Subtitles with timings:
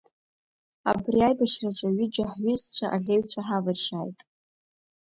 [0.91, 4.19] Абри аибашьраҿы ҩыџьа ҳҩызцәа аӷьеҩцәа ҳавыршьааит.